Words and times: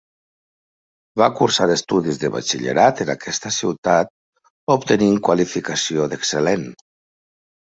Va 1.21 1.25
cursar 1.39 1.67
estudis 1.73 2.17
de 2.23 2.31
batxillerat 2.35 3.03
en 3.05 3.11
aquesta 3.15 3.51
ciutat, 3.59 4.11
obtenint 4.77 5.21
qualificació 5.29 6.09
d'excel·lent. 6.15 6.67